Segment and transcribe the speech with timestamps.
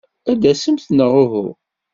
[0.31, 1.47] Ad d-tasemt neɣ uhu?